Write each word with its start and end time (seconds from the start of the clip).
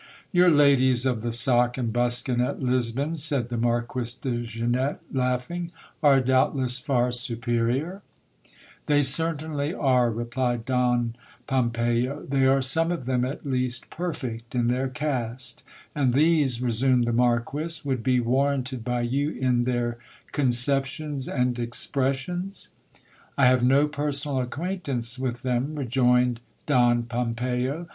Your 0.31 0.49
ladies 0.49 1.05
of 1.05 1.21
the 1.21 1.31
sock 1.31 1.77
and 1.77 1.93
buskin 1.93 2.41
at 2.41 2.59
Lisbon, 2.59 3.15
said 3.15 3.49
the 3.49 3.55
Marquis 3.57 4.17
de 4.19 4.43
Zenette, 4.43 4.97
laughing, 5.13 5.69
are 6.01 6.19
doubtless 6.19 6.79
far 6.79 7.11
superior? 7.11 8.01
They 8.87 9.03
certainly 9.03 9.75
are, 9.75 10.09
replied 10.09 10.65
Don 10.65 11.15
Pompeyo. 11.47 12.27
They 12.27 12.47
are 12.47 12.63
some 12.63 12.91
of 12.91 13.05
them 13.05 13.23
at 13.23 13.45
least 13.45 13.91
perfect 13.91 14.55
in 14.55 14.69
their 14.69 14.87
cast. 14.89 15.61
And 15.93 16.15
these, 16.15 16.63
resumed 16.63 17.05
the 17.05 17.13
Marquis, 17.13 17.81
would 17.85 18.01
be 18.01 18.19
warranted 18.19 18.83
by 18.83 19.01
you 19.01 19.29
in 19.29 19.65
their 19.65 19.99
conceptions 20.31 21.27
and 21.27 21.59
expressions? 21.59 22.69
I 23.37 23.45
have 23.45 23.63
no 23.63 23.87
personal 23.87 24.39
acquaintance 24.39 25.19
with 25.19 25.43
them, 25.43 25.75
rejoined 25.75 26.39
Don 26.65 27.03
Pompeyo. 27.03 27.87